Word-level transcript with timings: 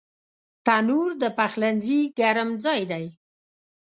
تنور 0.65 1.09
د 1.21 1.23
پخلنځي 1.37 2.01
ګرم 2.19 2.49
ځای 2.63 2.81
دی 2.91 3.05